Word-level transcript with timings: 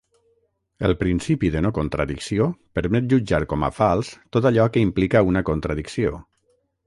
El 0.87 0.93
principi 1.01 1.51
de 1.55 1.61
no 1.65 1.71
contradicció 1.79 2.47
permet 2.79 3.11
jutjar 3.13 3.41
com 3.53 3.67
fals 3.81 4.11
tot 4.37 4.47
allò 4.51 4.67
que 4.77 4.85
implica 4.87 5.25
una 5.33 5.47
contradicció. 5.53 6.17